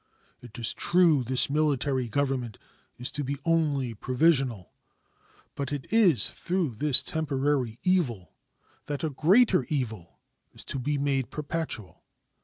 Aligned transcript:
It 0.39 0.57
is 0.57 0.73
true 0.73 1.23
this 1.23 1.47
military 1.47 2.09
government 2.09 2.57
is 2.97 3.11
to 3.11 3.23
be 3.23 3.37
only 3.45 3.93
provisional, 3.93 4.73
but 5.53 5.71
it 5.71 5.93
is 5.93 6.31
through 6.31 6.71
this 6.71 7.03
temporary 7.03 7.77
evil 7.83 8.33
that 8.87 9.03
a 9.03 9.11
greater 9.11 9.63
evil 9.69 10.19
is 10.53 10.63
to 10.63 10.79
be 10.79 10.97
made 10.97 11.29
perpetual. 11.29 12.03